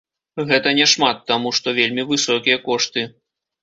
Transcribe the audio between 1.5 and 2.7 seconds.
што вельмі высокія